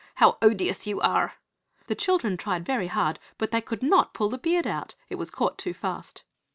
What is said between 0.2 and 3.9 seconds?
odious you are!" The children tried very hard, but they could